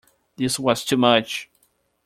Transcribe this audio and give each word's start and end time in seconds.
This 0.35 0.57
was 0.59 0.83
too 0.83 0.97
much. 0.97 1.47